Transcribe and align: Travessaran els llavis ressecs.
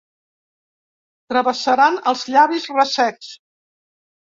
Travessaran 1.33 2.01
els 2.13 2.25
llavis 2.33 2.67
ressecs. 2.79 3.31